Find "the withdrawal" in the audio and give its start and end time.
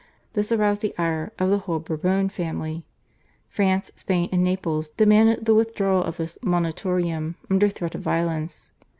5.45-6.03